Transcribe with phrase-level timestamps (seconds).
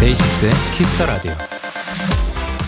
[0.00, 1.32] 데이식스의 Kiss the Radio.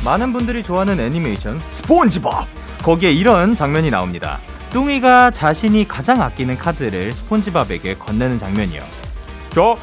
[0.04, 2.57] 많은 분들이 좋아하는 애니메이션 스폰지밥
[2.88, 4.38] 거기에 이런 장면이 나옵니다.
[4.70, 8.80] 뚱이가 자신이 가장 아끼는 카드를 스폰지밥에게 건네는 장면이요.
[9.50, 9.74] 자,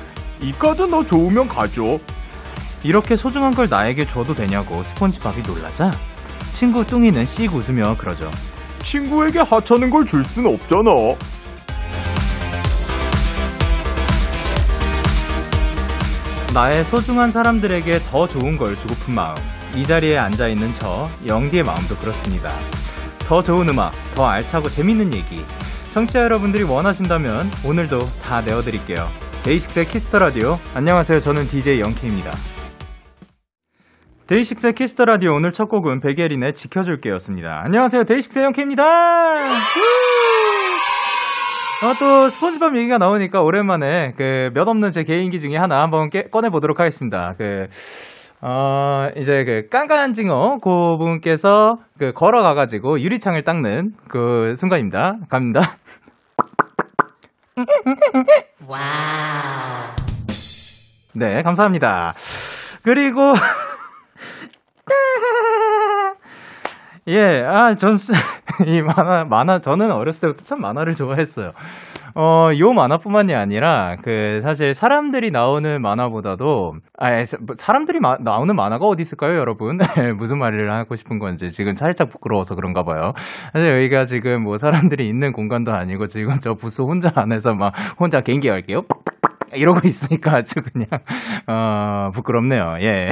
[0.41, 1.99] 이 카드 너 좋으면 가져.
[2.81, 5.91] 이렇게 소중한 걸 나에게 줘도 되냐고 스폰지밥이 놀라자
[6.53, 8.31] 친구 뚱이는 씩 웃으며 그러죠.
[8.81, 10.89] 친구에게 하찮은 걸 줄 순 없잖아.
[16.55, 19.35] 나의 소중한 사람들에게 더 좋은 걸 주고픈 마음.
[19.75, 22.49] 이 자리에 앉아 있는 저 영디의 마음도 그렇습니다.
[23.27, 25.37] 더 좋은 음악, 더 알차고 재밌는 얘기.
[25.93, 29.07] 청취자 여러분들이 원하신다면 오늘도 다 내어드릴게요.
[29.43, 30.57] 데이식스의 Kiss the Radio.
[30.75, 31.19] 안녕하세요.
[31.19, 32.31] 저는 DJ 영케이입니다.
[34.27, 37.61] 데이식스의 Kiss the Radio 오늘 첫 곡은 백예린의 지켜줄게였습니다.
[37.63, 38.03] 안녕하세요.
[38.05, 38.83] 데이식스의 영케이입니다.
[41.83, 46.23] 아, 또 스폰지밥 얘기가 나오니까 오랜만에 그 몇 없는 제 개인기 중에 하나 한번 깨,
[46.23, 47.35] 꺼내 보도록 하겠습니다.
[47.37, 47.67] 그
[48.47, 55.15] 어, 이제 그 깐깐징어 그 분께서 그 걸어가가지고 유리창을 닦는 그 순간입니다.
[55.29, 55.77] 갑니다.
[58.67, 58.79] Wow.
[61.13, 62.13] 네, 감사합니다.
[62.83, 63.33] 그리고
[67.07, 67.97] 예, 아, 전,
[68.67, 71.53] 이 만화, 만화, 저는 어렸을 때부터 참 만화를 좋아했어요.
[72.17, 77.09] 어, 요 만화뿐만이 아니라, 그, 사실 사람들이 나오는 만화보다도, 아,
[77.57, 79.77] 사람들이 마, 나오는 만화가 어디 있을까요, 여러분?
[80.17, 83.11] 무슨 말을 하고 싶은 건지 지금 살짝 부끄러워서 그런가 봐요.
[83.51, 88.21] 사실 여기가 지금 뭐 사람들이 있는 공간도 아니고 지금 저 부스 혼자 안에서 막 혼자
[88.21, 88.83] 개인기 할게요.
[89.53, 90.87] 이러고 있으니까 아주 그냥,
[91.47, 92.77] 어, 부끄럽네요.
[92.79, 93.09] 예.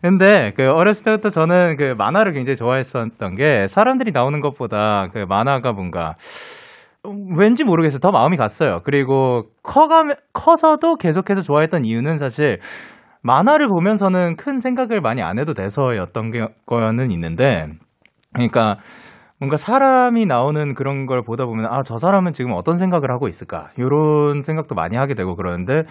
[0.00, 5.72] 근데 그 어렸을 때부터 저는 그 만화를 굉장히 좋아했었던 게 사람들이 나오는 것보다 그 만화가
[5.72, 6.14] 뭔가
[7.36, 7.98] 왠지 모르겠어요.
[8.00, 8.80] 더 마음이 갔어요.
[8.84, 10.02] 그리고 커가
[10.32, 12.58] 커서도 계속해서 좋아했던 이유는 사실
[13.22, 16.32] 만화를 보면서는 큰 생각을 많이 안 해도 돼서였던
[16.66, 17.68] 거는 있는데
[18.34, 18.78] 그러니까
[19.38, 23.70] 뭔가 사람이 나오는 그런 걸 보다 보면 아 저 사람은 지금 어떤 생각을 하고 있을까
[23.78, 25.84] 이런 생각도 많이 하게 되고 그러는데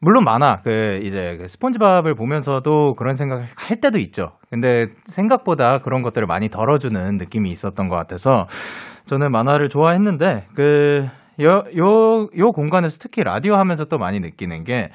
[0.00, 0.60] 물론 많아.
[0.62, 4.32] 그 이제 그 스폰지밥을 보면서도 그런 생각을 할 때도 있죠.
[4.50, 8.46] 근데 생각보다 그런 것들을 많이 덜어주는 느낌이 있었던 것 같아서
[9.06, 11.08] 저는 만화를 좋아했는데 그
[11.40, 14.90] 요 요 요 공간에서 특히 라디오 하면서 또 많이 느끼는 게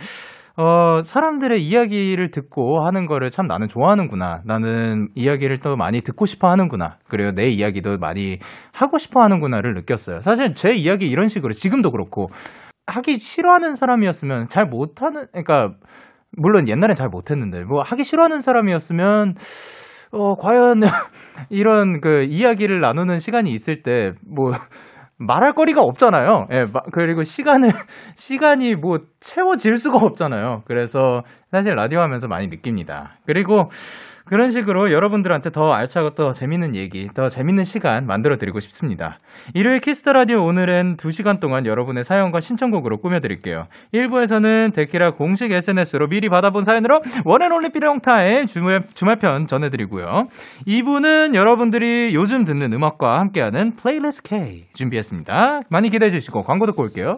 [0.56, 4.42] 어, 사람들의 이야기를 듣고 하는 거를 참 나는 좋아하는구나.
[4.46, 6.97] 나는 이야기를 또 많이 듣고 싶어 하는구나.
[7.08, 8.40] 그리고 내 이야기도 많이
[8.74, 10.20] 하고 싶어 하는구나를 느꼈어요.
[10.20, 12.28] 사실 제 이야기 이런 식으로 지금도 그렇고
[12.88, 15.76] 하기 싫어하는 사람이었으면 잘 못하는 그러니까
[16.38, 19.36] 물론 옛날엔 잘 못했는데 뭐 하기 싫어하는 사람이었으면
[20.12, 20.81] 어 과연
[21.50, 24.52] 이런 그 이야기를 나누는 시간이 있을 때 뭐
[25.20, 26.47] 말할 거리가 없잖아요.
[26.52, 27.70] 예, 그리고 시간을
[28.16, 30.64] 시간이 뭐 채워질 수가 없잖아요.
[30.66, 33.18] 그래서 사실 라디오 하면서 많이 느낍니다.
[33.25, 33.70] 그리고
[34.29, 39.17] 그런 식으로 여러분들한테 더 알차고 더 재밌는 얘기, 더 재밌는 시간 만들어 드리고 싶습니다.
[39.56, 43.66] 일요일 Kiss the Radio 오늘은 2시간 동안 여러분의 사연과 신청곡으로 꾸며 드릴게요.
[43.91, 50.28] 1부에서는 데키라 공식 SNS로 미리 받아본 사연으로 one and only 삐롱타임 주말, 주말편 전해 드리고요.
[50.67, 55.61] 2부는 여러분들이 요즘 듣는 음악과 함께하는 플레이리스트 K 준비했습니다.
[55.72, 57.17] 많이 기대해 주시고 광고 듣고 올게요.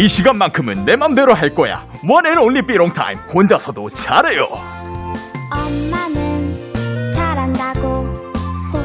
[0.00, 1.86] 이 시간만큼은 내 맘대로 할 거야.
[2.08, 3.18] 원앤 올리 삐롱 타임.
[3.18, 4.79] 혼자서도 잘해요.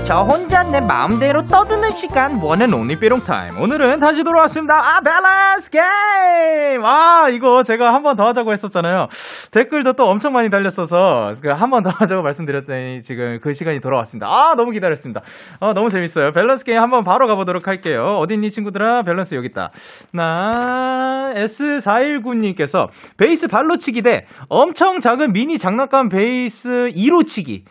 [0.06, 3.60] 저 혼자 내 마음대로 떠드는 시간 one and only 삐롱 타임.
[3.60, 4.75] 오늘은 다시 돌아왔습니다.
[4.75, 6.86] 아 밸런스 게임!
[6.86, 9.07] 아 이거 제가 한 번 더 하자고 했었잖아요.
[9.52, 14.28] 댓글도 또 엄청 많이 달렸어서 그 한 번 더 하자고 말씀드렸더니 지금 그 시간이 돌아왔습니다.
[14.28, 15.22] 아 너무 기다렸습니다.
[15.60, 16.34] 아 너무 재밌어요.
[16.34, 18.19] 밸런스 게임 한번 바로 가보도록 할게요.
[18.19, 19.02] 어딨니 친구들아?
[19.02, 19.72] 밸런스 여기 있다.
[20.13, 27.66] 나 S419님께서 베이스 발로 치기 대 엄청 작은 미니 장난감 베이스 이로 치기.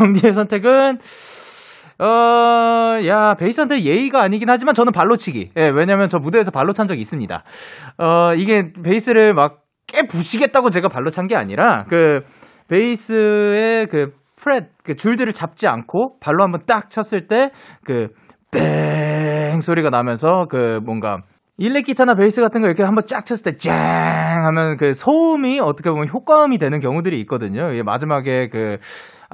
[0.00, 0.98] 영디의 선택은
[1.98, 5.50] 어, 야, 베이스한테 예의가 아니긴 하지만 저는 발로 치기.
[5.56, 7.42] 예, 왜냐면 저 무대에서 발로 찬 적이 있습니다.
[7.98, 12.22] 어, 이게 베이스를 막 깨 부시겠다고 제가 발로 찬 게 아니라, 그,
[12.68, 17.50] 베이스의 그 프렛, 그 줄들을 잡지 않고 발로 한번 딱 쳤을 때,
[17.84, 18.08] 그,
[18.50, 21.18] 뺑 소리가 나면서 그 뭔가,
[21.58, 23.74] 일렉 기타나 베이스 같은 거 이렇게 한번 쫙 쳤을 때, 짱!
[24.46, 27.68] 하면 그 소음이 어떻게 보면 효과음이 되는 경우들이 있거든요.
[27.84, 28.78] 마지막에 그,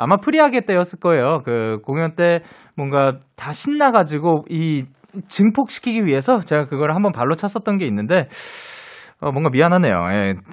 [0.00, 1.42] 아마 Free하게 때였을 거예요.
[1.44, 2.40] 그 공연 때
[2.76, 4.84] 뭔가 다 신나가지고 이
[5.28, 8.28] 증폭시키기 위해서 제가 그걸 한번 발로 찼었던 게 있는데,
[9.20, 9.94] 어, 뭔가 미안하네요.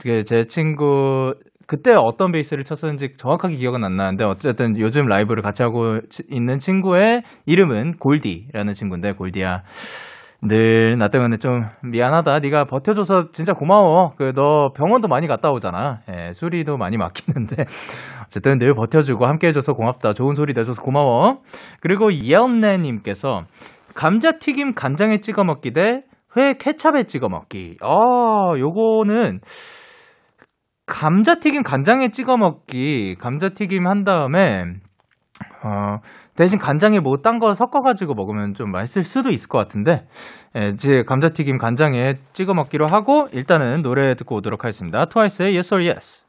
[0.07, 1.33] 예, 제 친구,
[1.67, 5.99] 그때 어떤 베이스를 쳤었는지 정확하게 기억은 안 나는데, 어쨌든 요즘 라이브를 같이 하고
[6.29, 9.63] 있는 친구의 이름은 골디라는 친구인데, 골디야.
[10.47, 12.39] 늘 나 때문에 좀 미안하다.
[12.39, 14.13] 네가 버텨줘서 진짜 고마워.
[14.17, 15.99] 그 너 병원도 많이 갔다 오잖아.
[16.09, 17.55] 예, 수리도 많이 맡기는데
[18.25, 20.13] 어쨌든 늘 버텨주고 함께해줘서 고맙다.
[20.13, 21.39] 좋은 소리 내줘서 고마워.
[21.81, 23.43] 그리고 예언네님께서
[23.95, 26.01] 감자튀김 간장에 찍어 먹기 대
[26.37, 27.77] 회 케찹에 찍어 먹기.
[27.81, 29.39] 아, 요거는
[30.85, 33.15] 감자튀김 간장에 찍어 먹기.
[33.19, 34.65] 감자튀김 한 다음에
[35.63, 35.99] 어,
[36.35, 40.07] 대신 간장에 뭐딴거 섞어가지고 먹으면 좀 맛있을 수도 있을 것 같은데,
[40.55, 45.05] 예, 이제 감자튀김 간장에 찍어 먹기로 하고, 일단은 노래 듣고 오도록 하겠습니다.
[45.05, 46.23] 트와이스의 Yes or Yes.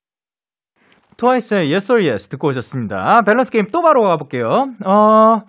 [1.16, 3.22] 트와이스의 Yes or Yes 듣고 오셨습니다.
[3.22, 4.69] 밸런스 게임 또 바로 가볼게요.
[4.84, 5.43] 어,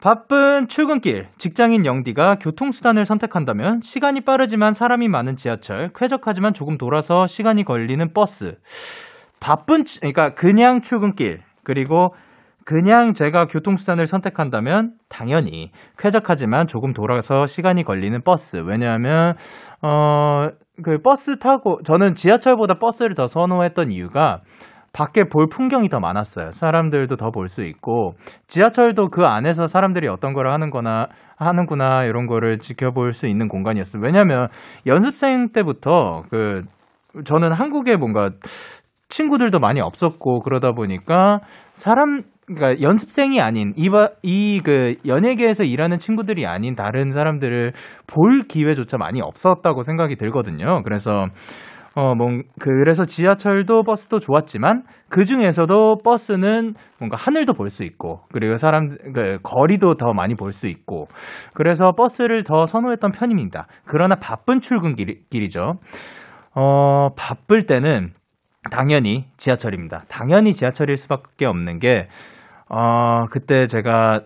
[0.00, 7.64] 바쁜 출근길, 직장인 영디가 교통수단을 선택한다면 시간이 빠르지만 사람이 많은 지하철, 쾌적하지만 조금 돌아서 시간이
[7.64, 8.58] 걸리는 버스.
[9.40, 12.14] 바쁜, 그러니까 그냥 출근길, 그리고
[12.66, 18.56] 그냥 제가 교통수단을 선택한다면 당연히 쾌적하지만 조금 돌아서 시간이 걸리는 버스.
[18.56, 19.34] 왜냐하면,
[19.82, 20.48] 어,
[20.82, 24.40] 그 버스 타고, 저는 지하철보다 버스를 더 선호했던 이유가
[24.92, 26.50] 밖에 볼 풍경이 더 많았어요.
[26.50, 28.14] 사람들도 더 볼 수 있고,
[28.48, 34.02] 지하철도 그 안에서 사람들이 어떤 거를 하는 거나, 하는구나, 이런 거를 지켜볼 수 있는 공간이었어요.
[34.02, 34.48] 왜냐면
[34.86, 36.62] 연습생 때부터 그,
[37.24, 38.30] 저는 한국에 뭔가
[39.08, 41.38] 친구들도 많이 없었고, 그러다 보니까
[41.74, 47.72] 사람, 그러니까 연습생이 아닌 이 그 연예계에서 일하는 친구들이 아닌 다른 사람들을
[48.06, 50.82] 볼 기회조차 많이 없었다고 생각이 들거든요.
[50.84, 51.26] 그래서
[51.98, 52.28] 어, 뭐,
[52.60, 59.38] 그래서 지하철도 버스도 좋았지만, 그 중에서도 버스는 뭔가 하늘도 볼 수 있고, 그리고 사람, 그,
[59.42, 61.08] 거리도 더 많이 볼 수 있고,
[61.54, 63.66] 그래서 버스를 더 선호했던 편입니다.
[63.86, 65.78] 그러나 바쁜 출근길이죠.
[66.54, 68.12] 어, 바쁠 때는
[68.70, 70.04] 당연히 지하철입니다.
[70.10, 72.08] 당연히 지하철일 수밖에 없는 게,
[72.68, 74.22] 어, 그때 제가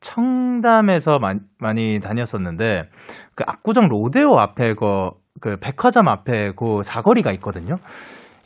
[0.00, 2.88] 청담에서 많이, 많이 다녔었는데,
[3.34, 5.10] 그 압구정 로데오 앞에 그,
[5.40, 7.76] 그 백화점 앞에 그 사거리가 있거든요.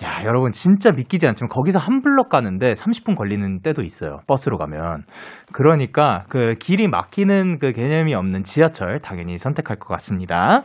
[0.04, 4.20] 야, 여러분 진짜 믿기지 않지만 거기서 한 블럭 가는데 30분 걸리는 때도 있어요.
[4.28, 5.04] 버스로 가면.
[5.52, 10.62] 그러니까 그 길이 막히는 그 개념이 없는 지하철 당연히 선택할 것 같습니다.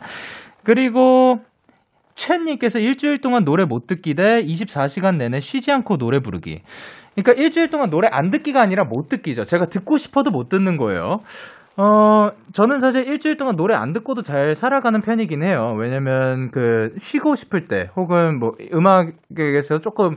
[0.62, 1.40] 그리고
[2.14, 6.62] 첸님께서 일주일 동안 노래 못 듣기 대 24시간 내내 쉬지 않고 노래 부르기.
[7.14, 9.44] 그러니까 일주일 동안 노래 안 듣기가 아니라 못 듣기죠.
[9.44, 11.18] 제가 듣고 싶어도 못 듣는 거예요.
[11.76, 15.74] 어, 저는 사실 일주일 동안 노래 안 듣고도 잘 살아가는 편이긴 해요.
[15.78, 20.16] 왜냐면 그 쉬고 싶을 때 혹은 뭐 음악에서 조금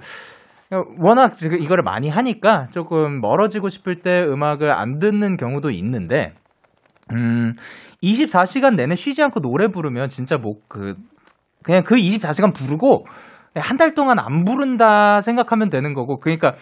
[0.99, 6.33] 워낙 지금 이거를 많이 하니까 조금 멀어지고 싶을 때 음악을 안 듣는 경우도 있는데
[7.13, 7.53] 음
[8.03, 10.95] 24시간 내내 쉬지 않고 노래 부르면 진짜 뭐 그
[11.63, 13.05] 그냥 그 24시간 부르고
[13.55, 16.53] 한 달 동안 안 부른다 생각하면 되는 거고 그러니까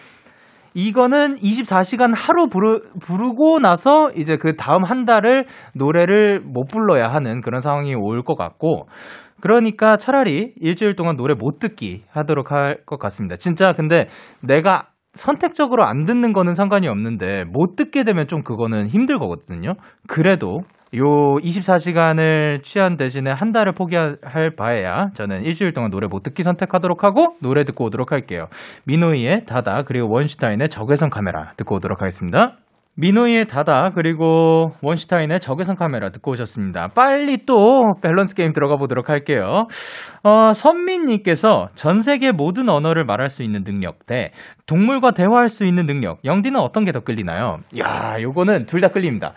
[0.76, 7.40] 이거는 24시간 하루 부르, 부르고 나서 이제 그 다음 한 달을 노래를 못 불러야 하는
[7.40, 8.86] 그런 상황이 올 것 같고,
[9.40, 13.36] 그러니까 차라리 일주일 동안 노래 못 듣기 하도록 할 것 같습니다.
[13.36, 14.08] 진짜 근데
[14.42, 19.76] 내가 선택적으로 안 듣는 거는 상관이 없는데 못 듣게 되면 좀 그거는 힘들 거거든요.
[20.06, 20.60] 그래도
[20.96, 21.04] 요
[21.42, 27.36] 24시간을 취한 대신에 한 달을 포기할 바에야 저는 일주일 동안 노래 못 듣기 선택하도록 하고
[27.42, 28.46] 노래 듣고 오도록 할게요.
[28.84, 32.56] 미노이의 다다 그리고 원슈타인의 적외선 카메라 듣고 오도록 하겠습니다.
[32.98, 36.88] 미노이의 다다 그리고 원슈타인의 적외선 카메라 듣고 오셨습니다.
[36.94, 39.66] 빨리 또 밸런스 게임 들어가 보도록 할게요.
[40.22, 44.30] 어, 선민님께서 전 세계 모든 언어를 말할 수 있는 능력 대
[44.66, 46.24] 동물과 대화할 수 있는 능력.
[46.24, 47.58] 영디는 어떤 게 더 끌리나요?
[47.78, 49.34] 야, 요거는 둘 다 끌립니다.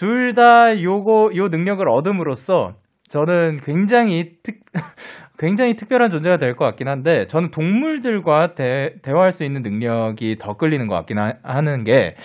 [0.00, 2.72] 둘 다 요거 요 능력을 얻음으로써
[3.10, 4.60] 저는 굉장히 특
[5.38, 10.56] 굉장히 특별한 존재가 될 것 같긴 한데 저는 동물들과 대, 대화할 수 있는 능력이 더
[10.56, 12.16] 끌리는 것 같긴 하, 하는 게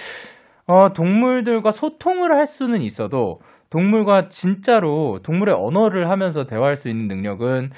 [0.68, 3.42] 어, 동물들과 소통을 할 수는 있어도
[3.72, 7.72] 동물과 진짜로 동물의 언어를 하면서 대화할 수 있는 능력은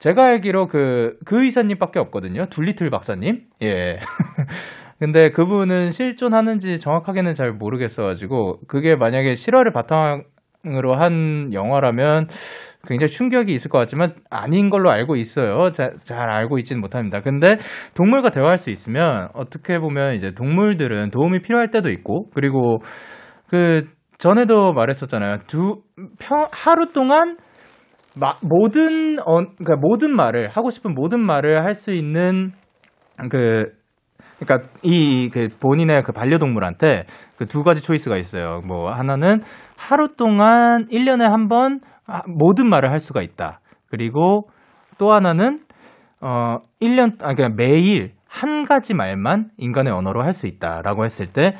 [0.00, 2.46] 제가 알기로 그, 그 의사님밖에 없거든요.
[2.46, 3.42] 둘리틀 박사님?
[3.62, 4.00] 예.
[4.98, 12.28] 근데 그분은 실존하는지 정확하게는 잘 모르겠어가지고, 그게 만약에 실화를 바탕으로 한 영화라면
[12.86, 15.72] 굉장히 충격이 있을 것 같지만 아닌 걸로 알고 있어요.
[15.72, 17.20] 자, 잘 알고 있지는 못합니다.
[17.20, 17.56] 근데
[17.94, 22.82] 동물과 대화할 수 있으면 어떻게 보면 이제 동물들은 도움이 필요할 때도 있고 그리고
[23.48, 23.86] 그
[24.18, 25.38] 전에도 말했었잖아요.
[25.46, 25.82] 두
[26.18, 27.36] 평, 하루 동안
[28.16, 32.52] 마, 모든 어, 그러니까 모든 말을 하고 싶은 모든 말을 할 수 있는
[33.30, 33.72] 그
[34.44, 37.04] 그러니까 이 그 본인의 그 반려동물한테
[37.36, 38.60] 그 두 가지 초이스가 있어요.
[38.66, 39.42] 뭐 하나는
[39.76, 43.60] 하루 동안 1년에 한번 아, 모든 말을 할 수가 있다.
[43.88, 44.48] 그리고
[44.98, 45.58] 또 하나는
[46.20, 51.56] 어 1년 아 그냥 매일 한 가지 말만 인간의 언어로 할 수 있다라고 했을 때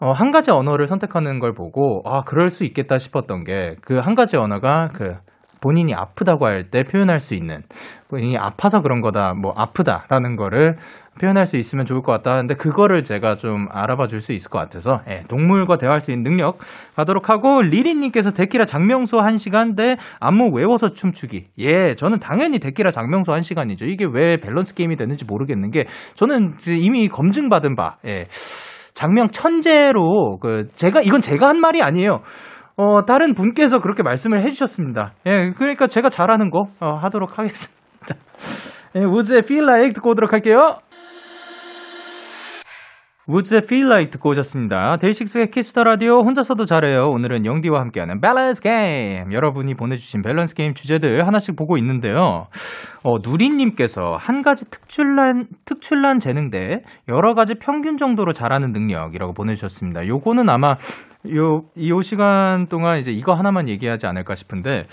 [0.00, 4.14] 어, 한 가지 언어를 선택하는 걸 보고 아 그럴 수 있겠다 싶었던 게 그 한
[4.14, 5.16] 가지 언어가 그
[5.62, 7.62] 본인이 아프다고 할 때 표현할 수 있는
[8.08, 10.76] 본인이 아파서 그런 거다 뭐 아프다라는 거를
[11.20, 14.58] 표현할 수 있으면 좋을 것 같다 근데 그거를 제가 좀 알아봐 줄 수 있을 것
[14.58, 16.58] 같아서 예, 동물과 대화할 수 있는 능력
[16.96, 22.90] 가도록 하고 리리님께서 데키라 장명수 한 시간 대 안무 외워서 춤추기 예 저는 당연히 데키라
[22.90, 28.26] 장명수 한 시간이죠 이게 왜 밸런스 게임이 되는지 모르겠는 게 저는 이미 검증받은 바 예.
[28.94, 32.20] 장명 천재로 그 제가 이건 제가 한 말이 아니에요.
[32.76, 35.12] 어, 다른 분께서 그렇게 말씀을 해주셨습니다.
[35.26, 37.80] 예, 그러니까 제가 잘하는 거 어, 하도록 하겠습니다.
[38.96, 40.76] 예, 우즈의 Feel Like 듣고 오도록 할게요.
[43.28, 44.96] 우즈의 Feel Like 듣고 오셨습니다.
[45.00, 47.04] 데이식스의 키스 더 라디오 혼자서도 잘해요.
[47.06, 49.32] 오늘은 영디와 함께하는 밸런스 게임.
[49.32, 52.46] 여러분이 보내주신 밸런스 게임 주제들 하나씩 보고 있는데요.
[53.04, 60.06] 어, 누리님께서 한 가지 특출난 특출난 재능 대 여러 가지 평균 정도로 잘하는 능력이라고 보내주셨습니다.
[60.08, 60.74] 요거는 아마
[61.30, 64.86] 요, 이 시간 동안 이제 이거 하나만 얘기하지 않을까 싶은데,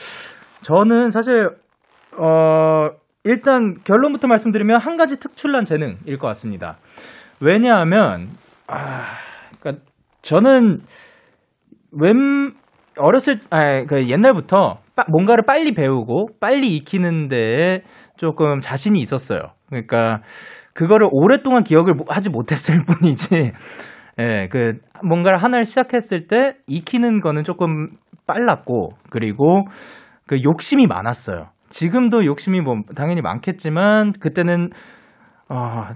[0.62, 1.50] 저는 사실,
[2.17, 2.89] 어,
[3.24, 6.77] 일단 결론부터 말씀드리면 한 가지 특출난 재능일 것 같습니다.
[7.41, 8.29] 왜냐하면,
[8.67, 9.15] 아,
[9.59, 9.81] 그니까
[10.21, 10.79] 저는
[11.91, 12.53] 웬,
[12.98, 17.83] 어렸을, 아, 그 옛날부터 빠, 뭔가를 빨리 배우고 빨리 익히는데
[18.17, 19.53] 조금 자신이 있었어요.
[19.69, 20.21] 그러니까
[20.74, 23.53] 그거를 오랫동안 기억을 하지 못했을 뿐이지,
[24.19, 27.89] 예, 그 뭔가를 하나를 시작했을 때 익히는 거는 조금
[28.27, 29.65] 빨랐고 그리고
[30.27, 31.48] 그 욕심이 많았어요.
[31.70, 34.70] 지금도 욕심이 뭐 당연히 많겠지만 그때는
[35.50, 35.88] 어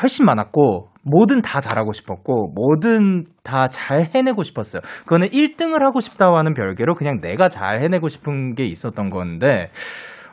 [0.00, 4.80] 훨씬 많았고 뭐든 다 잘하고 싶었고 뭐든 다 잘 해내고 싶었어요.
[5.02, 9.70] 그거는 1등을 하고 싶다와는 별개로 그냥 내가 잘 해내고 싶은 게 있었던 건데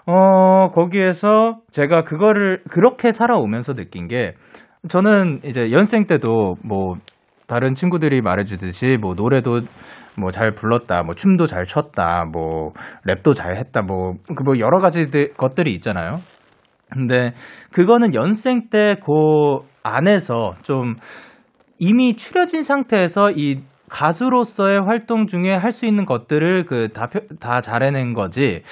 [0.06, 4.34] 어 거기에서 제가 그거를 그렇게 살아오면서 느낀 게
[4.90, 6.96] 저는 이제 연생 때도 뭐
[7.52, 9.60] 다른 친구들이 말해주듯이 뭐 노래도
[10.18, 12.72] 뭐 잘 불렀다, 뭐 춤도 잘 췄다, 뭐
[13.06, 15.06] 랩도 잘 했다, 뭐, 그 뭐 여러 가지
[15.38, 16.16] 것들이 있잖아요.
[16.90, 17.34] 근데
[17.74, 20.96] 그거는 연생 때 그 안에서 좀
[21.80, 27.08] 이미 추려진 상태에서 이 가수로서의 활동 중에 할 수 있는 것들을 그 다,
[27.42, 28.64] 다 잘해낸 거지.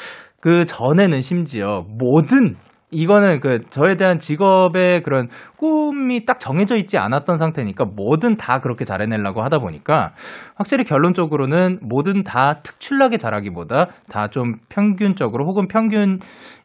[0.41, 2.55] 그 전에는 심지어 모든
[2.91, 5.27] 이거는 그 저에 대한 직업의 그런
[5.57, 10.13] 꿈이 딱 정해져 있지 않았던 상태니까 뭐든 다 그렇게 잘해내려고 하다 보니까
[10.55, 16.19] 확실히 결론적으로는 뭐든 다 특출나게 잘하기보다 다 좀 평균적으로 혹은 평균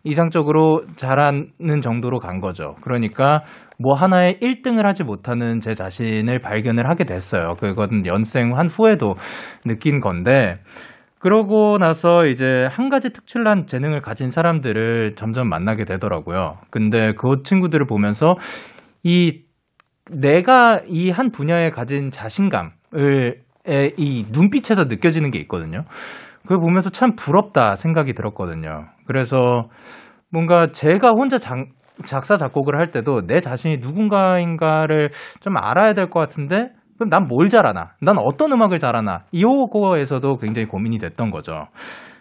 [0.04, 2.74] 이상적으로 잘하는 정도로 간 거죠.
[2.82, 3.42] 그러니까
[3.78, 7.54] 뭐 하나에 1등을 하지 못하는 제 자신을 발견을 하게 됐어요.
[7.58, 9.14] 그건 연생 한 후에도
[9.64, 10.58] 느낀 건데
[11.24, 16.58] 그러고 나서 이제 한 가지 특출난 재능을 가진 사람들을 점점 만나게 되더라고요.
[16.70, 18.34] 근데 그 친구들을 보면서
[19.02, 19.40] 이
[20.10, 23.40] 내가 이 한 분야에 가진 자신감을
[23.96, 25.84] 이 눈빛에서 느껴지는 게 있거든요.
[26.42, 28.84] 그걸 보면서 참 부럽다 생각이 들었거든요.
[29.06, 29.70] 그래서
[30.30, 31.68] 뭔가 제가 혼자 장,
[32.04, 35.08] 작사 작곡을 할 때도 내 자신이 누군가인가를
[35.40, 37.90] 좀 알아야 될 것 같은데 그럼 난 뭘 잘하나?
[38.00, 39.22] 난 어떤 음악을 잘하나?
[39.32, 41.66] 이거에서도 굉장히 고민이 됐던 거죠.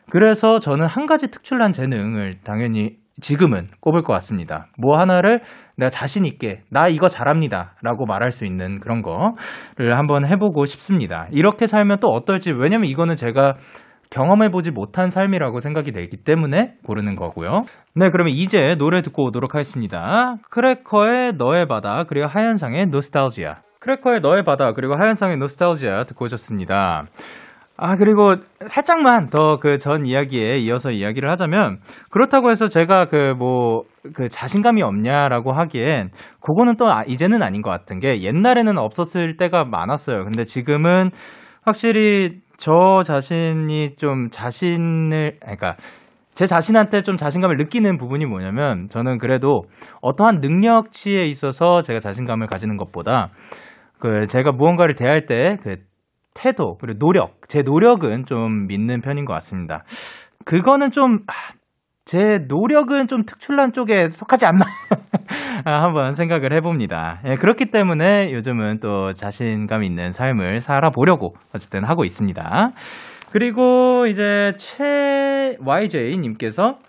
[0.09, 4.67] 그래서 저는 한 가지 특출난 재능을 당연히 지금은 꼽을 것 같습니다.
[4.77, 5.41] 뭐 하나를
[5.77, 11.27] 내가 자신 있게 나 이거 잘합니다 라고 말할 수 있는 그런 거를 한번 해보고 싶습니다.
[11.31, 13.53] 이렇게 살면 또 어떨지 왜냐면 이거는 제가
[14.09, 17.61] 경험해보지 못한 삶이라고 생각이 되기 때문에 고르는 거고요.
[17.95, 20.35] 네, 그러면 이제 노래 듣고 오도록 하겠습니다.
[20.49, 23.55] 크래커의 너의 바다 그리고 하현상의 노스탈지아.
[23.83, 27.03] 크래커의 너의 바다 그리고 하현상의 노스탈지아 듣고 오셨습니다.
[27.75, 28.35] 아, 그리고
[28.65, 31.79] 살짝만 더 그 전 이야기에 이어서 이야기를 하자면,
[32.11, 33.81] 그렇다고 해서 제가 그 뭐,
[34.13, 39.65] 그 자신감이 없냐라고 하기엔, 그거는 또 아, 이제는 아닌 것 같은 게, 옛날에는 없었을 때가
[39.65, 40.23] 많았어요.
[40.23, 41.09] 근데 지금은
[41.63, 45.75] 확실히 저 자신이 좀 자신을, 그러니까
[46.35, 49.63] 제 자신한테 좀 자신감을 느끼는 부분이 뭐냐면, 저는 그래도
[50.01, 53.29] 어떠한 능력치에 있어서 제가 자신감을 가지는 것보다,
[54.03, 55.77] 그 제가 무언가를 대할 때 그
[56.33, 59.83] 태도, 그리고 노력, 제 노력은 좀 믿는 편인 것 같습니다.
[60.45, 61.33] 그거는 좀, 아,
[62.05, 64.65] 제 노력은 좀 특출난 쪽에 속하지 않나?
[65.63, 67.21] 아, 한번 생각을 해봅니다.
[67.25, 72.71] 예, 그렇기 때문에 요즘은 또 자신감 있는 삶을 살아보려고 어쨌든 하고 있습니다.
[73.31, 76.79] 그리고 이제 최 YJ님께서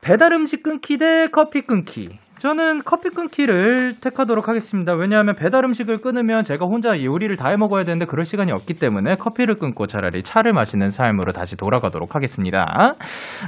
[0.00, 2.18] 배달 음식 끊기 대 커피 끊기.
[2.40, 4.94] 저는 커피 끊기를 택하도록 하겠습니다.
[4.94, 9.16] 왜냐하면 배달 음식을 끊으면 제가 혼자 요리를 다 해 먹어야 되는데 그럴 시간이 없기 때문에
[9.16, 12.94] 커피를 끊고 차라리 차를 마시는 삶으로 다시 돌아가도록 하겠습니다.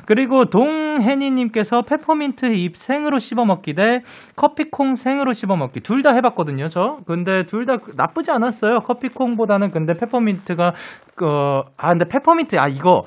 [0.07, 4.01] 그리고 동혜니님께서 페퍼민트 잎 생으로 씹어 먹기 대
[4.37, 6.69] 커피콩 생으로 씹어 먹기 둘 다 해봤거든요.
[6.69, 8.81] 저 근데 둘 다 나쁘지 않았어요.
[8.81, 10.73] 커피콩보다는 근데 페퍼민트가
[11.23, 13.05] 어, 아 근데 페퍼민트 아 이거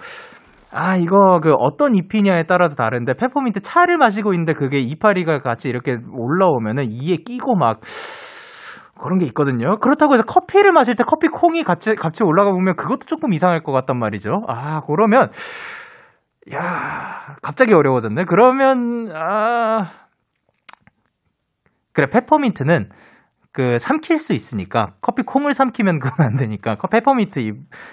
[0.78, 5.98] 아, 이거 그 어떤 잎이냐에 따라서 다른데 페퍼민트 차를 마시고 있는데 그게 이파리가 같이 이렇게
[6.12, 7.80] 올라오면은 이에 끼고 막
[9.00, 9.78] 그런 게 있거든요.
[9.78, 13.72] 그렇다고 해서 커피를 마실 때 커피 콩이 같이 같이 올라가 보면 그것도 조금 이상할 것
[13.72, 14.42] 같단 말이죠.
[14.50, 15.30] 아, 그러면
[16.54, 18.26] 야, 갑자기 어려워졌네.
[18.26, 19.92] 그러면 아
[21.94, 22.90] 그래 페퍼민트는
[23.56, 27.40] 그 삼킬 수 있으니까 커피 콩을 삼키면 그건 안 되니까 페퍼민트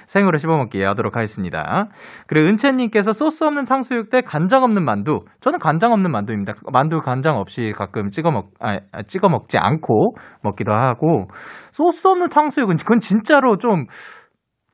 [0.08, 1.86] 생으로 씹어 먹기 하도록 하겠습니다.
[2.26, 5.20] 그리고 은채님께서 소스 없는 탕수육 대 간장 없는 만두.
[5.40, 6.54] 저는 간장 없는 만두입니다.
[6.72, 11.28] 만두 간장 없이 가끔 찍어 먹, 아, 찍어 먹지 않고 먹기도 하고
[11.70, 13.86] 소스 없는 탕수육은 그건 진짜로 좀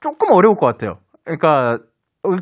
[0.00, 0.94] 조금 어려울 것 같아요.
[1.24, 1.78] 그러니까 어,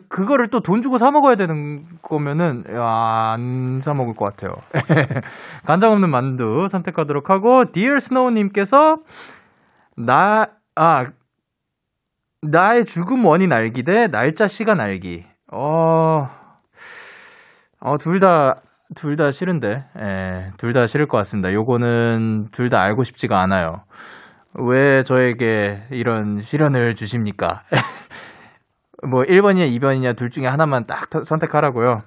[0.09, 4.55] 그거를 또 돈 주고 사 먹어야 되는 거면은 안 사 먹을 것 같아요.
[5.67, 8.97] 간장 없는 만두 선택하도록 하고 Dear Snow 님께서
[9.97, 11.07] 나 아
[12.43, 15.25] 나의 죽음 원인 알기 대 날짜 시간 알기.
[15.53, 16.29] 어,
[17.81, 18.61] 어, 둘 다,
[18.95, 21.53] 둘 다 싫은데, 예, 둘 다 싫을 것 같습니다.
[21.53, 23.83] 요거는 둘 다 알고 싶지가 않아요.
[24.55, 27.63] 왜 저에게 이런 시련을 주십니까?
[29.03, 32.03] 뭐 1번이냐 2번이냐 둘 중에 하나만 딱 선택하라고요.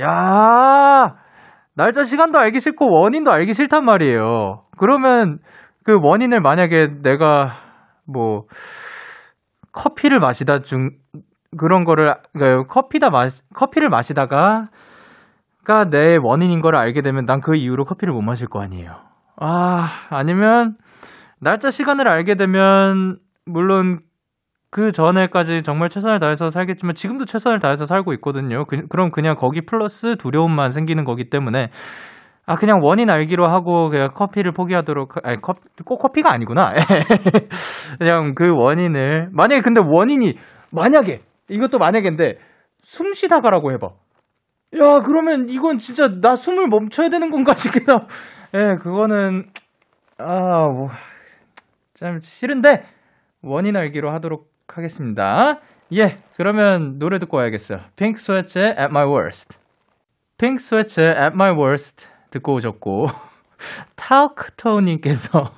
[0.00, 1.16] 야
[1.74, 4.64] 날짜 시간도 알기 싫고 원인도 알기 싫단 말이에요.
[4.78, 5.38] 그러면
[5.84, 7.52] 그 원인을 만약에 내가
[8.06, 8.44] 뭐
[9.72, 10.90] 커피를 마시다 중
[11.56, 14.68] 그런 거를 그러니까 커피다 마 커피를 마시다가
[15.64, 18.96] 가내 원인인 걸 알게 되면 난 그 이후로 커피를 못 마실 거 아니에요.
[19.36, 20.76] 아 아니면
[21.40, 24.00] 날짜 시간을 알게 되면 물론
[24.78, 28.64] 그 전에까지 정말 최선을 다해서 살겠지만 지금도 최선을 다해서 살고 있거든요.
[28.64, 31.70] 그, 럼 그냥 거기 플러스 두려움만 생기는 거기 때문에
[32.46, 36.74] 아 그냥 원인 알기로 하고 그냥 커피를 포기하도록 아니 커, 꼭 커피가 아니구나.
[37.98, 40.34] 그냥 그 원인을 만약에 근데 원인이
[40.70, 42.38] 만약에 이것도 만약인데
[42.82, 43.88] 숨 쉬다가라고 해봐.
[44.80, 47.94] 야 그러면 이건 진짜 나 숨을 멈춰야 되는 건가 싶기도.
[48.54, 49.46] 예 그거는
[50.18, 50.88] 아 뭐
[51.94, 52.84] 참 싫은데
[53.42, 55.60] 원인 알기로 하도록 하겠습니다.
[55.94, 57.78] 예, 그러면 노래 듣고 와야겠어요.
[57.96, 59.58] 핑크 스웨츠의 At My Worst.
[60.36, 63.06] 핑크 스웨츠의 At My Worst 듣고 오셨고,
[63.96, 65.52] 타우크토우님께서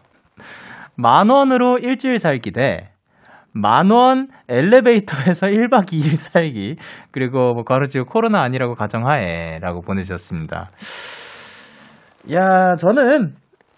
[0.96, 2.90] 만 원으로 일주일 살기 대
[3.53, 6.77] 만원 엘리베이터에서 1박 2일 살기.
[7.11, 10.70] 그리고 뭐 가로지고 코로나 아니라고 가정하에 라고 보내주셨습니다.
[12.33, 13.35] 야, 저는,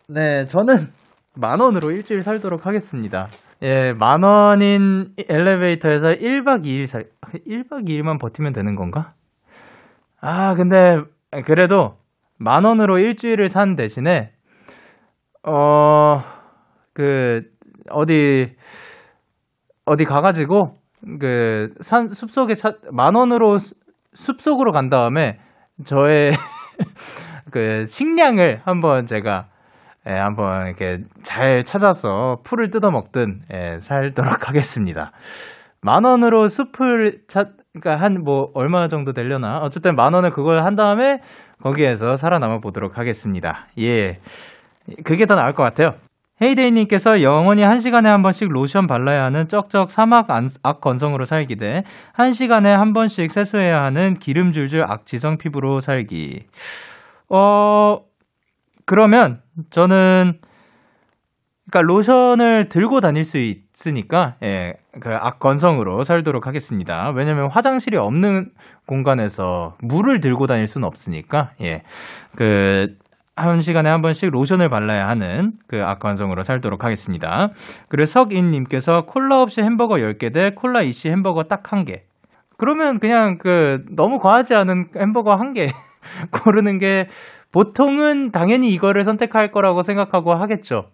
[0.09, 0.89] 네, 저는
[1.37, 3.29] 만 원으로 일주일 살도록 하겠습니다.
[3.65, 7.05] 예, 만 원인 엘리베이터에서 1박 2일 살,
[7.47, 9.15] 1박 2일만 버티면 되는 건가?
[10.21, 10.97] 아, 근데,
[11.45, 11.97] 그래도
[12.39, 14.33] 만 원으로 일주일을 산 대신에,
[15.45, 16.25] 어,
[16.93, 17.43] 그,
[17.91, 18.53] 어디,
[19.85, 20.79] 어디 가 가지고,
[21.21, 23.59] 그, 산, 숲속에 차, 만 원으로
[24.15, 25.39] 숲속으로 간 다음에,
[25.85, 26.33] 저의,
[27.53, 29.52] 그, 식량을 한번 제가
[30.09, 35.13] 예, 한번 이렇게 잘 찾아서 풀을 뜯어 먹든 예, 살도록 하겠습니다.
[35.81, 40.77] 만 원으로 숲을 찾, 그러니까 한 뭐 얼마 정도 되려나 어쨌든 만 원을 그걸 한
[40.77, 41.21] 다음에
[41.63, 43.67] 거기에서 살아남아 보도록 하겠습니다.
[43.81, 44.19] 예,
[45.05, 45.95] 그게 더 나을 것 같아요.
[46.43, 51.85] 헤이데이님께서 영원히 한 시간에 한 번씩 로션 발라야 하는 쩍쩍 사막 악 건성으로 살기 대
[52.13, 56.41] 한 시간에 한 번씩 세수해야 하는 기름 줄줄 악지성 피부로 살기.
[57.29, 58.01] 어,
[58.93, 60.39] 그러면 저는
[61.71, 67.11] 그러니까 로션을 들고 다닐 수 있으니까 예, 그 악건성으로 살도록 하겠습니다.
[67.11, 68.51] 왜냐면 화장실이 없는
[68.87, 71.83] 공간에서 물을 들고 다닐 수는 없으니까 예.
[72.37, 73.03] 그
[73.35, 77.51] 한 시간에 한 번씩 로션을 발라야 하는 그 악관성으로 살도록 하겠습니다.
[77.89, 82.03] 그리고 석인님께서 콜라 없이 햄버거 10개 대 콜라 이씨 햄버거 딱 1개.
[82.59, 85.73] 그러면 그냥 그 너무 과하지 않은 햄버거 1개
[86.31, 87.09] 고르는 게
[87.53, 90.87] 보통은 당연히 이거를 선택할 거라고 생각하고 하겠죠.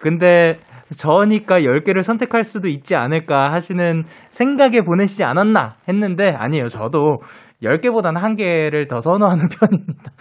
[0.00, 0.54] 근데
[0.96, 6.68] 저니까 10개를 선택할 수도 있지 않을까 하시는 생각에 보내시지 않았나 했는데 아니에요.
[6.68, 7.18] 저도
[7.62, 10.12] 10개보다는 1개를 더 선호하는 편입니다.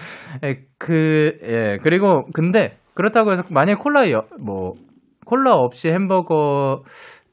[0.44, 4.04] 예, 그, 예, 그리고 근데 그렇다고 해서 만약에 콜라,
[4.40, 4.74] 뭐,
[5.26, 6.82] 콜라 없이 햄버거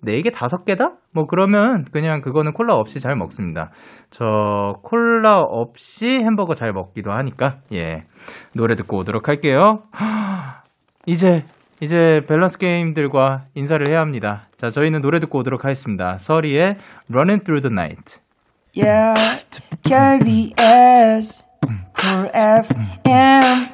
[0.07, 0.95] 4개, 5개다?
[1.13, 3.71] 뭐 그러면 그냥 그거는 콜라 없이 잘 먹습니다.
[4.11, 8.03] 저 콜라 없이 햄버거 잘 먹기도 하니까, 예.
[8.55, 9.83] 노래 듣고 오도록 할게요.
[11.07, 11.45] 이제
[11.81, 14.49] 이제 밸런스 게임들과 인사를 해야 합니다.
[14.57, 16.19] 자, 저희는 노래 듣고 오도록 하겠습니다.
[16.19, 16.77] 서리의
[17.11, 18.21] Running Through the Night.
[18.75, 19.43] Yeah,
[19.85, 21.45] KBS,
[21.99, 23.69] Cool FM,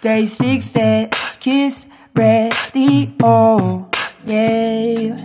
[0.00, 1.08] Day 6
[1.40, 3.88] Kiss Radio,
[4.26, 5.16] yeah.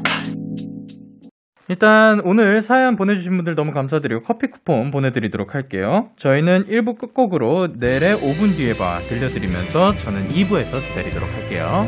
[1.69, 6.09] 일단 오늘 사연 보내주신 분들 너무 감사드리고 커피 쿠폰 보내드리도록 할게요.
[6.17, 11.87] 저희는 1부 끝곡으로 내일의 5분 뒤에 봐 들려드리면서 저는 2부에서 기다리도록 할게요.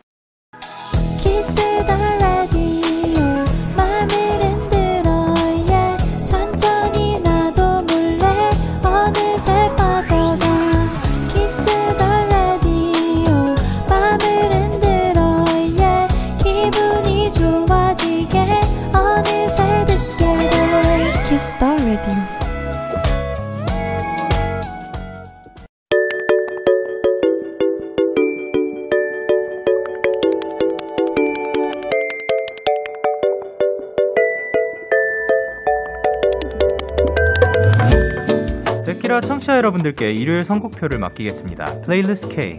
[39.61, 41.81] 여러분들께 일요일 선곡표를 맡기겠습니다.
[41.81, 42.57] 플레이리스트 K.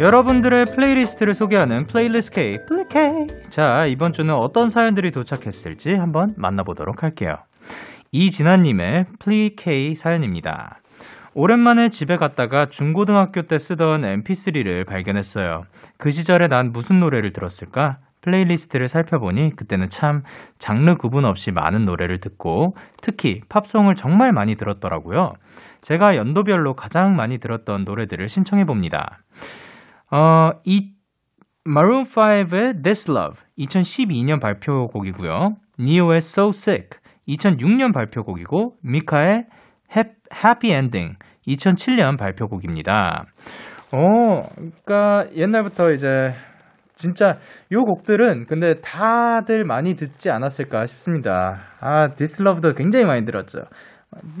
[0.00, 3.26] 여러분들의 플레이리스트를 소개하는 플레이리스트 K, 플레이 K.
[3.50, 7.34] 자, 이번 주는 어떤 사연들이 도착했을지 한번 만나보도록 할게요.
[8.10, 10.80] 이진아님의 플레이 K 사연입니다.
[11.34, 15.66] 오랜만에 집에 갔다가 중고등학교 때 쓰던 mp3를 발견했어요.
[15.98, 17.98] 그 시절에 난 무슨 노래를 들었을까?
[18.28, 20.22] 플레이리스트를 살펴보니 그때는 참
[20.58, 25.32] 장르 구분 없이 많은 노래를 듣고 특히 팝송을 정말 많이 들었더라고요.
[25.80, 29.20] 제가 연도별로 가장 많이 들었던 노래들을 신청해 봅니다.
[30.10, 30.92] 어, 이
[31.66, 35.56] Maroon 5의 This Love 2012년 발표곡이고요.
[35.78, 39.46] 니요의 So Sick 2006년 발표곡이고 미카의
[39.94, 43.26] Happy Ending 2007년 발표곡입니다.
[43.92, 46.34] 어, 그러니까 옛날부터 이제
[46.98, 47.38] 진짜
[47.72, 51.60] 요 곡들은 근데 다들 많이 듣지 않았을까 싶습니다.
[51.80, 53.60] 아, This Love도 굉장히 많이 들었죠.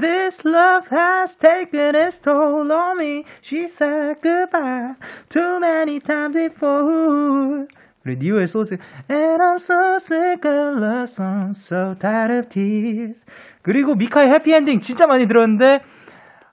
[0.00, 3.24] This love has taken its toll on me.
[3.42, 4.94] She said goodbye
[5.28, 7.66] too many times before.
[8.02, 8.78] 그리고 니오의 소스
[9.10, 13.22] And I'm so sick of love songs, so tired of tears.
[13.62, 15.80] 그리고 미카의 해피엔딩 진짜 많이 들었는데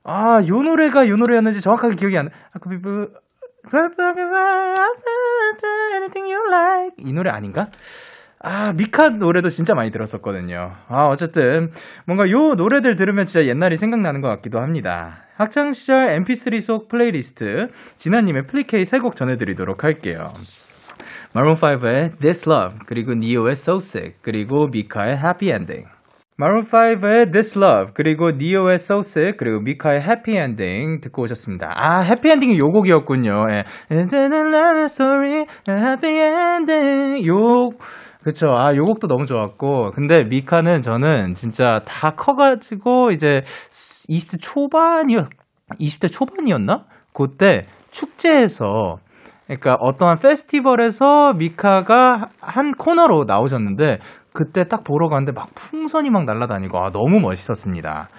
[0.03, 2.31] 아, 요 노래가 요 노래였는지 정확하게 기억이 안 나.
[2.53, 3.09] 아, 그,
[5.95, 6.95] anything you like.
[6.97, 7.67] 이 노래 아닌가?
[8.39, 10.73] 아, 미카 노래도 진짜 많이 들었었거든요.
[10.87, 11.71] 아, 어쨌든,
[12.05, 15.23] 뭔가 요 노래들 들으면 진짜 옛날이 생각나는 것 같기도 합니다.
[15.37, 20.31] 학창시절 mp3 속 플레이리스트, 진아님의 플리케이 세 곡 전해드리도록 할게요.
[21.33, 25.94] 마룬5의 This Love, 그리고 니요의 So Sick, 그리고 미카의 Happy Ending.
[26.37, 31.71] 마룬5의 This Love, 그리고 니오의 So Sick, 그리고 미카의 Happy Ending 듣고 오셨습니다.
[31.73, 33.45] 아, 해피 엔딩이 요 곡이었군요.
[33.51, 33.63] 예.
[33.89, 37.27] Story, Happy Ending.
[37.29, 37.69] 요,
[38.21, 38.47] 그쵸.
[38.49, 39.91] 아, 요 곡도 너무 좋았고.
[39.91, 43.43] 근데 미카는 저는 진짜 다 커가지고 이제
[44.09, 45.29] 20대 초반이었,
[45.79, 46.83] 20대 초반이었나?
[47.13, 48.97] 그때 축제에서
[49.45, 53.99] 그러니까 어떠한 페스티벌에서 미카가 한 코너로 나오셨는데
[54.35, 58.09] 그때 딱 보러 갔는데 막 풍선이 막 날아다니고 아, 너무 멋있었습니다.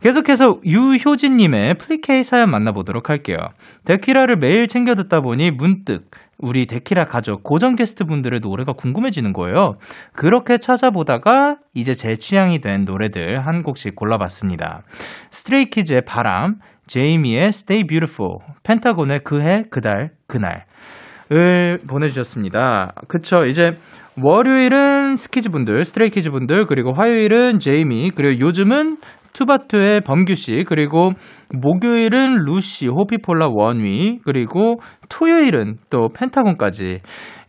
[0.00, 3.36] 계속해서 유효진님의 플리 K 사연 만나보도록 할게요.
[3.84, 9.74] 데키라를 매일 챙겨 듣다 보니 문득 우리 데키라 가족 고정 게스트 분들의 노래가 궁금해지는 거예요.
[10.14, 14.82] 그렇게 찾아보다가 이제 제 취향이 된 노래들 한 곡씩 골라봤습니다.
[15.30, 22.94] Stray Kids의 바람, 제이미의 Stay Beautiful, 펜타곤의 그해, 그달, 그날을 보내주셨습니다.
[23.08, 23.44] 그쵸.
[23.44, 23.74] 이제
[24.22, 28.96] 월요일은 스키즈 분들, Stray Kids 분들, 그리고 화요일은 제이미, 그리고 요즘은
[29.32, 31.12] 투바투의 범규 씨, 그리고
[31.54, 37.00] 목요일은 루시, 호피폴라 원위, 그리고 토요일은 또 펜타곤까지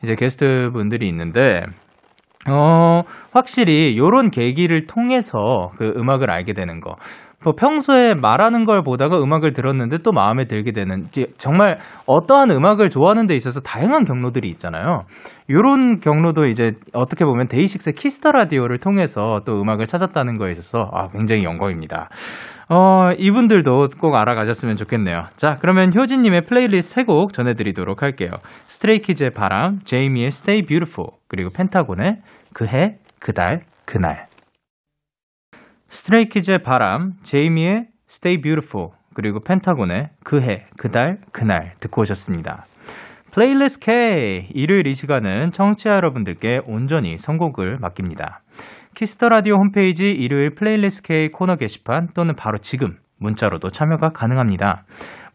[0.03, 1.63] 이제 게스트 분들이 있는데,
[2.47, 3.01] 어,
[3.31, 6.95] 확실히 요런 계기를 통해서 그 음악을 알게 되는 거.
[7.43, 13.27] 뭐 평소에 말하는 걸 보다가 음악을 들었는데 또 마음에 들게 되는 정말 어떠한 음악을 좋아하는
[13.27, 15.03] 데 있어서 다양한 경로들이 있잖아요.
[15.49, 20.89] 요런 경로도 이제 어떻게 보면 DAY6의 Kiss the Radio를 통해서 또 음악을 찾았다는 거에 있어서
[20.91, 22.09] 아, 굉장히 영광입니다.
[22.69, 25.23] 어, 이분들도 꼭 알아가셨으면 좋겠네요.
[25.37, 28.31] 자, 그러면 효진님의 플레이리스트 3곡 전해드리도록 할게요.
[28.67, 32.17] Stray Kids의 바람, 제이미의 Stay Beautiful, 그리고 펜타곤의
[32.53, 34.28] 그해, 그달, 그날.
[35.89, 42.65] Stray Kids의 바람, 제이미의 Stay Beautiful, 그리고 펜타곤의 그해, 그달, 그날 듣고 오셨습니다.
[43.31, 48.41] playlist K 일요일 이 시간은 청취자 여러분들께 온전히 선곡을 맡깁니다.
[48.95, 54.83] Kiss the Radio 홈페이지 일요일 playlist K 코너 게시판 또는 바로 지금 문자로도 참여가 가능합니다.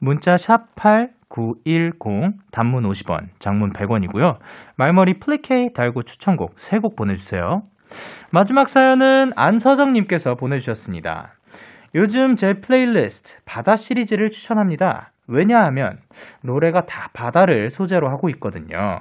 [0.00, 4.38] 문자 샵 8910 단문 50원, 장문 100원이고요.
[4.76, 7.62] 말머리 플리 K 달고 추천곡 3곡 보내 주세요.
[8.35, 11.35] 마지막 사연은 안서정님께서 보내주셨습니다.
[11.94, 15.12] 요즘 제 플레이리스트 바다 시리즈를 추천합니다.
[15.29, 16.01] 왜냐하면
[16.42, 18.99] 노래가 다 바다를 소재로 하고 있거든요.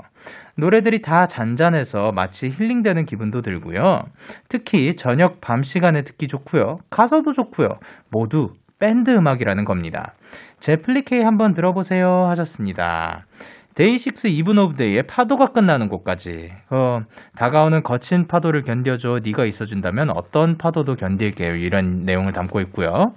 [0.56, 4.04] 노래들이 다 잔잔해서 마치 힐링되는 기분도 들고요.
[4.50, 6.78] 특히 저녁 밤 시간에 듣기 좋고요.
[6.92, 7.80] 가사도 좋고요.
[8.12, 10.14] 모두 밴드 음악이라는 겁니다.
[10.60, 13.26] 제 플리 K 한번 들어보세요 하셨습니다.
[13.76, 16.52] DAY6 Even of Day의 파도가 끝나는 곳까지.
[16.70, 17.02] 어,
[17.36, 19.20] 다가오는 거친 파도를 견뎌줘.
[19.24, 21.56] 네가 있어준다면 어떤 파도도 견딜게요.
[21.56, 23.14] 이런 내용을 담고 있고요.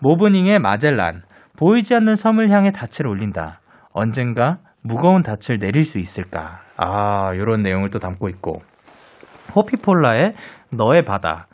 [0.00, 1.22] 모브닝의 마젤란.
[1.56, 3.60] 보이지 않는 섬을 향해 닻을 올린다.
[3.92, 6.60] 언젠가 무거운 닻을 내릴 수 있을까?
[6.76, 8.60] 아 이런 내용을 또 담고 있고.
[9.56, 10.34] 호피폴라의
[10.70, 11.46] 너의 바다.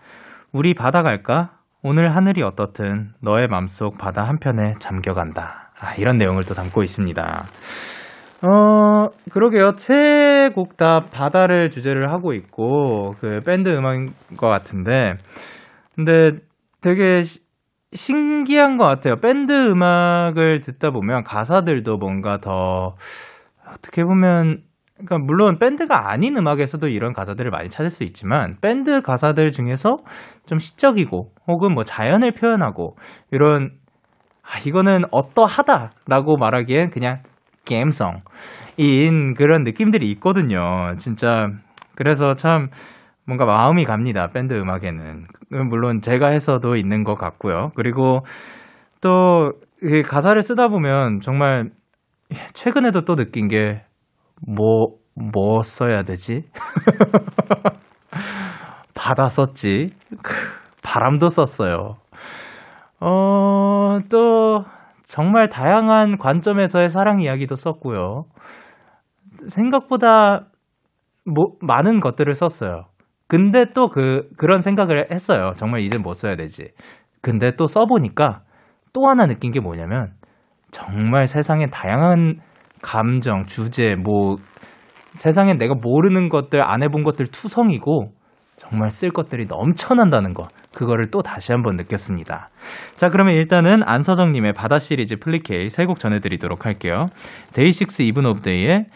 [0.53, 1.51] 우리 바다 갈까?
[1.83, 5.71] 오늘 하늘이 어떻든 너의 맘속 바다 한편에 잠겨간다.
[5.81, 7.45] 아, 이런 내용을 또 담고 있습니다.
[8.43, 9.73] 어, 그러게요.
[9.77, 15.15] 세 곡 다 바다를 주제를 하고 있고, 그 밴드 음악인 것 같은데,
[15.95, 16.33] 근데
[16.81, 17.41] 되게 시,
[17.93, 19.17] 신기한 것 같아요.
[19.17, 22.95] 밴드 음악을 듣다 보면 가사들도 뭔가 더,
[23.69, 24.63] 어떻게 보면,
[24.95, 29.99] 그러니까 물론 밴드가 아닌 음악에서도 이런 가사들을 많이 찾을 수 있지만, 밴드 가사들 중에서
[30.47, 32.97] 좀 시적이고, 혹은 뭐 자연을 표현하고,
[33.33, 33.73] 이런,
[34.43, 37.19] 아, 이거는 어떠하다라고 말하기엔 그냥
[37.71, 40.95] 감성인 그런 느낌들이 있거든요.
[40.99, 41.49] 진짜
[41.95, 42.69] 그래서 참
[43.27, 44.29] 뭔가 마음이 갑니다.
[44.33, 45.27] 밴드 음악에는
[45.69, 47.71] 물론 제가 해서도 있는 것 같고요.
[47.77, 48.21] 그리고
[49.01, 49.53] 또
[50.07, 51.71] 가사를 쓰다 보면 정말
[52.53, 53.83] 최근에도 또 느낀 게
[54.47, 56.45] 뭐, 뭐 써야 되지?
[58.95, 59.91] 바다 썼지.
[60.83, 61.97] 바람도 썼어요.
[63.01, 64.65] 어, 또,
[65.11, 68.27] 정말 다양한 관점에서의 사랑 이야기도 썼고요.
[69.49, 70.47] 생각보다
[71.25, 72.85] 뭐, 많은 것들을 썼어요.
[73.27, 75.51] 근데 또 그, 그런 생각을 했어요.
[75.57, 76.69] 정말 이제 뭐 써야 되지.
[77.21, 78.43] 근데 또 써보니까
[78.93, 80.13] 또 하나 느낀 게 뭐냐면
[80.71, 82.39] 정말 세상에 다양한
[82.81, 84.37] 감정, 주제, 뭐,
[85.15, 88.13] 세상에 내가 모르는 것들, 안 해본 것들 투성이고
[88.71, 90.47] 정말 쓸 것들이 넘쳐난다는 거.
[90.75, 92.51] 그거를 또 다시 한번 느꼈습니다.
[92.97, 97.07] 자, 그러면 일단은 안서정님의 바다 시리즈 플리케이 세 곡 전해드리도록 할게요.
[97.55, 98.87] DAY6 Even of Day의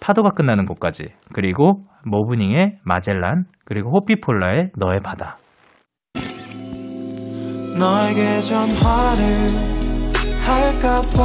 [0.00, 5.38] 파도가 끝나는 곳까지 그리고 모브닝의 마젤란 그리고 호피폴라의 너의 바다
[7.78, 9.24] 너에게 전화를
[10.44, 11.20] 할까봐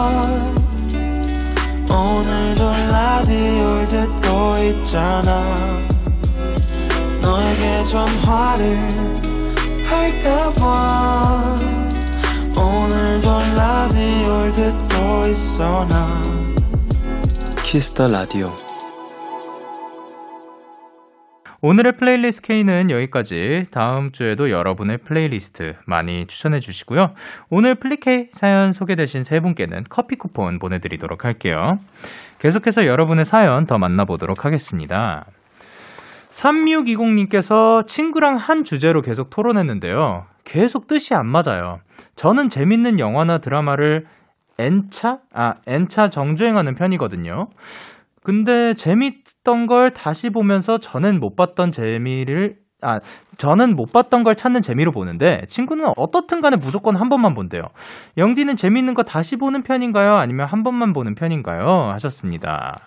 [1.91, 4.29] 오늘도 라디오를 듣고
[4.69, 5.98] 있잖아
[7.29, 8.75] 너에게 전화를
[9.85, 11.55] 할까봐
[12.57, 16.21] 오늘도 라디오를 듣고 있어 나
[17.63, 18.47] Kiss the Radio
[21.61, 23.65] 오늘의 playlist K는 여기까지.
[23.69, 27.13] 다음 주에도 여러분의 플레이리스트 많이 추천해 주시고요.
[27.49, 31.77] 오늘 플리 K 사연 소개되신 세 분께는 커피 쿠폰 보내드리도록 할게요.
[32.39, 35.25] 계속해서 여러분의 사연 더 만나보도록 하겠습니다.
[36.31, 40.25] 3620님께서 친구랑 한 주제로 계속 토론했는데요.
[40.43, 41.79] 계속 뜻이 안 맞아요.
[42.15, 44.05] 저는 재밌는 영화나 드라마를
[44.57, 45.19] N차?
[45.33, 47.47] 아, N차 정주행하는 편이거든요.
[48.23, 52.99] 근데 재밌던 걸 다시 보면서 저는 못 봤던 재미를 아,
[53.37, 57.63] 저는 못 봤던 걸 찾는 재미로 보는데 친구는 어떻든 간에 무조건 한 번만 본대요.
[58.17, 60.13] 영디는 재밌는 거 다시 보는 편인가요?
[60.13, 61.91] 아니면 한 번만 보는 편인가요?
[61.93, 62.79] 하셨습니다.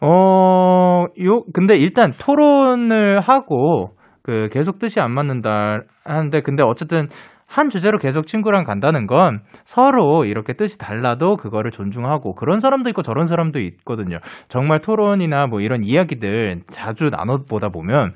[0.00, 7.08] 어, 요, 근데 일단 토론을 하고 그 계속 뜻이 안 맞는다 하는데 근데 어쨌든
[7.46, 13.02] 한 주제로 계속 친구랑 간다는 건 서로 이렇게 뜻이 달라도 그거를 존중하고 그런 사람도 있고
[13.02, 14.18] 저런 사람도 있거든요.
[14.48, 18.12] 정말 토론이나 뭐 이런 이야기들 자주 나눠보다 보면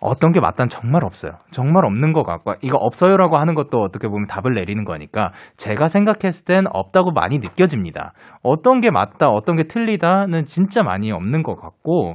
[0.00, 1.32] 어떤 게 맞다는 정말 없어요.
[1.50, 6.44] 정말 없는 것 같고 이거 없어요라고 하는 것도 어떻게 보면 답을 내리는 거니까 제가 생각했을
[6.44, 8.12] 땐 없다고 많이 느껴집니다.
[8.42, 12.14] 어떤 게 맞다, 어떤 게 틀리다는 진짜 많이 없는 것 같고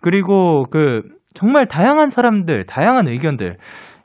[0.00, 1.02] 그리고 그
[1.34, 3.58] 정말 다양한 사람들, 다양한 의견들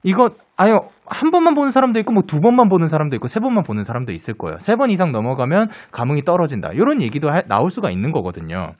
[0.03, 3.63] 이거 아유 한 번만 보는 사람도 있고 뭐 두 번만 보는 사람도 있고 세 번만
[3.63, 4.57] 보는 사람도 있을 거예요.
[4.59, 6.69] 세 번 이상 넘어가면 감흥이 떨어진다.
[6.73, 8.73] 이런 얘기도 하, 나올 수가 있는 거거든요.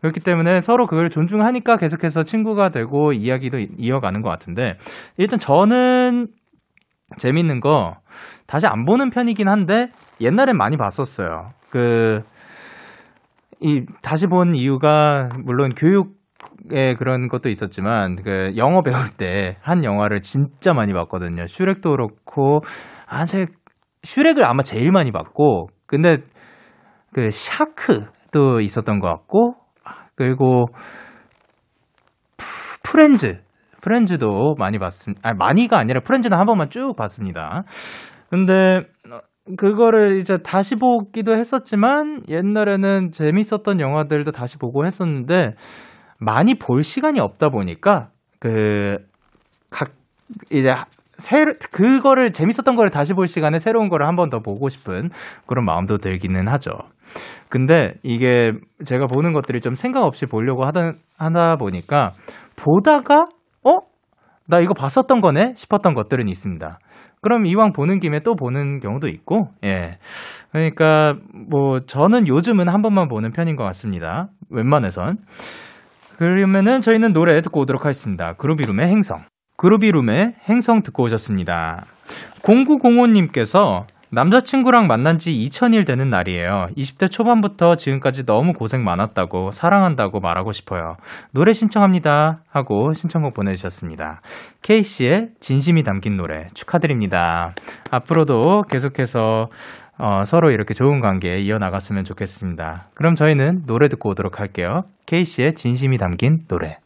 [0.00, 4.74] 그렇기 때문에 서로 그걸 존중하니까 계속해서 친구가 되고 이야기도 이어가는 것 같은데
[5.18, 6.28] 일단 저는
[7.18, 7.94] 재밌는 거
[8.46, 9.88] 다시 안 보는 편이긴 한데
[10.20, 11.50] 옛날엔 많이 봤었어요.
[11.70, 12.22] 그
[13.62, 16.14] 이 다시 본 이유가 물론 교육
[16.72, 21.46] 예, 그런 것도 있었지만 그 영어 배울 때 한 영화를 진짜 많이 봤거든요.
[21.46, 22.60] 슈렉도 그렇고
[23.06, 23.46] 아, 제가
[24.02, 26.18] 슈렉을 아마 제일 많이 봤고 근데
[27.12, 29.54] 그 샤크도 있었던 것 같고
[30.14, 30.66] 그리고
[32.82, 33.40] 프렌즈
[33.82, 35.28] 프렌즈도 많이 봤습니다.
[35.28, 37.64] 아 많이가 아니라 프렌즈는 한 번만 쭉 봤습니다.
[38.30, 38.86] 근데
[39.56, 45.54] 그거를 이제 다시 보기도 했었지만 옛날에는 재밌었던 영화들도 다시 보고 했었는데
[46.20, 48.98] 많이 볼 시간이 없다 보니까 그
[49.70, 49.92] 각
[50.50, 50.72] 이제
[51.18, 55.10] 새 그거를 재밌었던 거를 다시 볼 시간에 새로운 거를 한 번 더 보고 싶은
[55.46, 56.70] 그런 마음도 들기는 하죠.
[57.48, 58.52] 근데 이게
[58.84, 62.12] 제가 보는 것들이 좀 생각 없이 보려고 하다 하다 보니까
[62.56, 63.26] 보다가
[63.64, 63.70] 어?
[64.46, 66.78] 나 이거 봤었던 거네 싶었던 것들은 있습니다.
[67.22, 69.98] 그럼 이왕 보는 김에 또 보는 경우도 있고, 예.
[70.52, 71.14] 그러니까,
[71.50, 74.28] 뭐, 저는 요즘은 한 번만 보는 편인 것 같습니다.
[74.48, 75.18] 웬만해선.
[76.20, 78.34] 그러면은 저희는 노래 듣고 오도록 하겠습니다.
[78.34, 79.22] 그루비룸의 행성.
[79.56, 81.86] 그루비룸의 행성 듣고 오셨습니다.
[82.42, 86.66] 0905님께서 남자친구랑 만난 지 2000일 되는 날이에요.
[86.76, 90.96] 20대 초반부터 지금까지 너무 고생 많았다고, 사랑한다고 말하고 싶어요.
[91.32, 92.42] 노래 신청합니다.
[92.50, 94.20] 하고 신청곡 보내주셨습니다.
[94.60, 97.54] K씨의 진심이 담긴 노래 축하드립니다.
[97.90, 99.48] 앞으로도 계속해서
[100.02, 102.88] 어, 서로 이렇게 좋은 관계 이어나갔으면 좋겠습니다.
[102.94, 104.84] 그럼 저희는 노래 듣고 오도록 할게요.
[105.10, 106.78] 케이씨의 진심이 담긴 노래.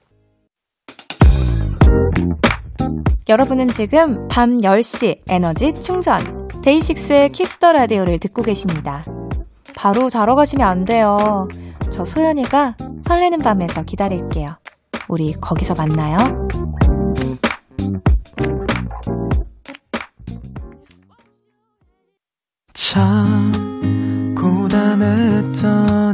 [3.29, 9.05] 여러분은 지금 밤 10시 에너지 충전 DAY6의 Kiss the Radio를 듣고 계십니다.
[9.77, 11.49] 바로 자러 가시면 안 돼요.
[11.91, 14.57] 저 소연이가 설레는 밤에서 기다릴게요.
[15.09, 16.17] 우리 거기서 만나요.
[22.73, 23.53] 참
[24.35, 26.14] 고단했던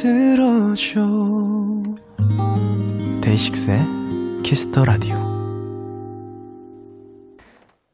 [0.00, 1.00] 들어줘
[3.20, 3.80] DAY6의
[4.44, 5.16] Kiss the Radio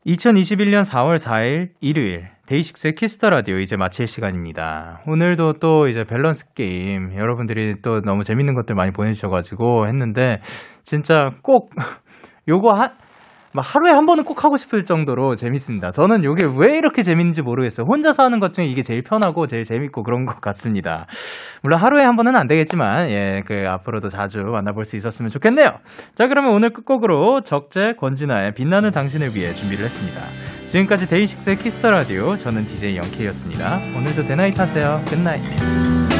[0.06, 5.00] 2021년 4월 4일 일요일 DAY6의 Kiss the Radio 이제 마칠 시간입니다.
[5.06, 10.40] 오늘도 또 이제 밸런스 게임 여러분들이 또 너무 재밌는 것들 많이 보내주셔가지고 했는데
[10.82, 11.70] 진짜 꼭
[12.48, 12.90] 요거 한
[13.54, 15.92] 막 하루에 한 번은 꼭 하고 싶을 정도로 재밌습니다.
[15.92, 17.86] 저는 이게 왜 이렇게 재밌는지 모르겠어요.
[17.86, 21.06] 혼자서 하는 것 중에 이게 제일 편하고 제일 재밌고 그런 것 같습니다.
[21.62, 25.70] 물론 하루에 한 번은 안 되겠지만, 예, 그 앞으로도 자주 만나볼 수 있었으면 좋겠네요.
[26.16, 30.20] 자, 그러면 오늘 끝곡으로 적재 권진아의 빛나는 당신을 위해 준비를 했습니다.
[30.66, 33.78] 지금까지 DAY6의 Kiss the Radio, 저는 DJ Young K였습니다.
[33.96, 35.00] 오늘도 데나잇 하세요.
[35.06, 36.13] Good night.